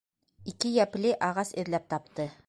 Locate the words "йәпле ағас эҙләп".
0.77-1.89